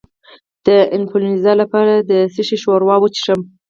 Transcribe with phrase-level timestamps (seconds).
[0.65, 3.39] د انفلونزا لپاره د څه شي ښوروا وڅښم؟